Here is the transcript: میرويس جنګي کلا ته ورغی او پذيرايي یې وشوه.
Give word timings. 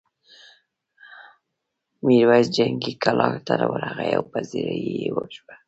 میرويس 2.03 2.47
جنګي 2.55 2.93
کلا 3.03 3.29
ته 3.45 3.53
ورغی 3.71 4.11
او 4.17 4.23
پذيرايي 4.31 4.93
یې 5.01 5.09
وشوه. 5.15 5.53